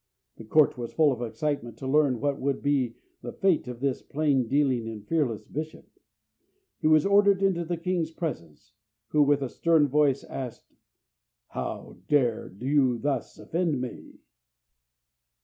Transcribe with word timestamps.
The 0.37 0.45
Court 0.45 0.79
was 0.79 0.93
full 0.93 1.11
of 1.11 1.21
excitement 1.21 1.77
to 1.77 1.87
learn 1.87 2.19
what 2.19 2.39
would 2.39 2.63
be 2.63 2.95
the 3.21 3.31
fate 3.31 3.67
of 3.67 3.81
this 3.81 4.01
plain 4.01 4.47
dealing 4.47 4.89
and 4.89 5.07
fearless 5.07 5.45
bishop. 5.45 5.87
He 6.79 6.87
was 6.87 7.05
ordered 7.05 7.43
into 7.43 7.63
the 7.63 7.77
king's 7.77 8.09
presence, 8.09 8.73
who, 9.09 9.21
with 9.21 9.43
a 9.43 9.47
stern 9.49 9.87
voice, 9.89 10.23
asked: 10.23 10.73
"How 11.49 11.97
dared 12.07 12.63
you 12.63 12.97
thus 12.97 13.37
offend 13.37 13.79
me?" 13.79 14.21